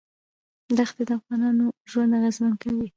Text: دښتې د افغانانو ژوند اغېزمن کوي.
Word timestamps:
دښتې 0.77 1.03
د 1.07 1.11
افغانانو 1.19 1.65
ژوند 1.91 2.11
اغېزمن 2.19 2.53
کوي. 2.61 2.87